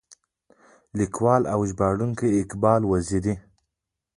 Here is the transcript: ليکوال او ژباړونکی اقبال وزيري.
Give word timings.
ليکوال 0.97 1.43
او 1.53 1.59
ژباړونکی 1.69 2.29
اقبال 2.43 2.81
وزيري. 2.91 3.35